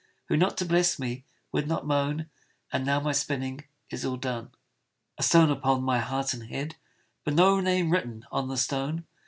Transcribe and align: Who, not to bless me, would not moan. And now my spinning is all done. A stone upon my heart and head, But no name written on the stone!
Who, 0.29 0.35
not 0.35 0.57
to 0.57 0.65
bless 0.65 0.97
me, 0.97 1.25
would 1.51 1.67
not 1.67 1.85
moan. 1.85 2.27
And 2.73 2.83
now 2.83 2.99
my 2.99 3.11
spinning 3.11 3.65
is 3.91 4.03
all 4.03 4.17
done. 4.17 4.49
A 5.19 5.21
stone 5.21 5.51
upon 5.51 5.83
my 5.83 5.99
heart 5.99 6.33
and 6.33 6.47
head, 6.47 6.75
But 7.23 7.35
no 7.35 7.59
name 7.59 7.91
written 7.91 8.25
on 8.31 8.47
the 8.47 8.57
stone! 8.57 9.05